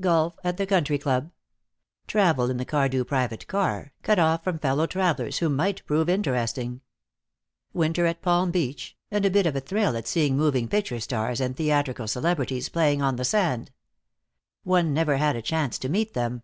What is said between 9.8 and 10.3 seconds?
at